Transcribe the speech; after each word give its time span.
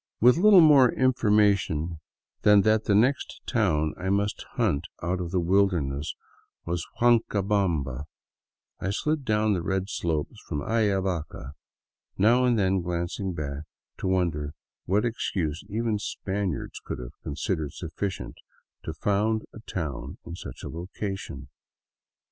With 0.19 0.37
little 0.37 0.61
more 0.61 0.91
information 0.91 1.99
than 2.41 2.61
that 2.61 2.85
the 2.85 2.95
next 2.95 3.39
town 3.45 3.93
I 3.99 4.09
must 4.09 4.47
hunt 4.53 4.85
out 5.03 5.21
of 5.21 5.29
the 5.29 5.39
wilderness 5.39 6.15
was 6.65 6.87
Huancabamba, 6.99 8.05
I 8.79 8.89
slid 8.89 9.23
down 9.23 9.53
the 9.53 9.61
red 9.61 9.89
slopes 9.89 10.41
from 10.47 10.63
Ayavaca, 10.63 11.51
now 12.17 12.45
and 12.45 12.57
then 12.57 12.81
glancing 12.81 13.35
back 13.35 13.65
to 13.99 14.07
wonder 14.07 14.55
what 14.85 15.05
excuse 15.05 15.63
even 15.69 15.99
Spaniards 15.99 16.79
could 16.83 16.97
have 16.97 17.21
considered 17.21 17.73
sufficient 17.73 18.37
to 18.81 18.93
found 18.95 19.43
a 19.53 19.59
town 19.59 20.17
in 20.25 20.35
such 20.35 20.63
a 20.63 20.67
location. 20.69 21.49